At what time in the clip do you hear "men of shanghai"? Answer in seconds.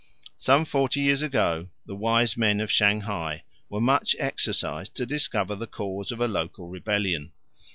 2.35-3.43